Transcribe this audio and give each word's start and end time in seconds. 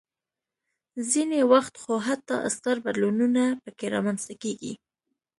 ځینې 1.11 1.39
وخت 1.53 1.73
خو 1.81 1.93
حتی 2.07 2.35
ستر 2.55 2.75
بدلونونه 2.85 3.43
پکې 3.63 3.85
رامنځته 3.95 4.33
کېږي. 4.43 4.73